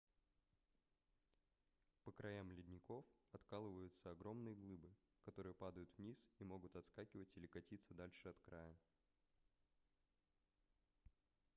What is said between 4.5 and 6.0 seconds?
глыбы которые падают